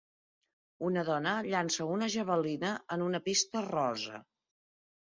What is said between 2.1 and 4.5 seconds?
javelina en una pista rosa.